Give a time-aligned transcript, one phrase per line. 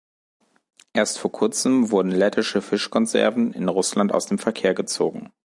[0.93, 5.31] Erst vor Kurzem wurden lettische Fischkonserven in Russland aus dem Verkehr gezogen.